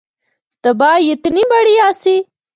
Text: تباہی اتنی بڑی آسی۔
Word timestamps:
تباہی 0.63 1.05
اتنی 1.13 1.43
بڑی 1.51 1.75
آسی۔ 1.87 2.15